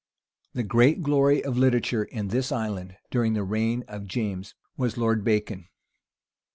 The 0.53 0.63
great 0.63 1.03
glory 1.03 1.43
of 1.43 1.59
literature 1.59 2.05
in 2.05 2.29
this 2.29 2.51
island 2.51 2.97
during 3.11 3.33
the 3.35 3.43
reign 3.43 3.83
of 3.87 4.07
James, 4.07 4.55
was 4.75 4.97
Lord 4.97 5.23
Bacon. 5.23 5.67